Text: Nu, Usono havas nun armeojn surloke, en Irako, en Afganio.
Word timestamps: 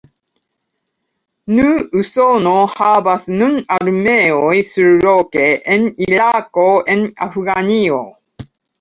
Nu, 1.59 1.65
Usono 2.03 2.55
havas 2.73 3.29
nun 3.35 3.55
armeojn 3.77 4.67
surloke, 4.73 5.47
en 5.79 5.89
Irako, 6.11 6.69
en 6.99 7.09
Afganio. 7.31 8.05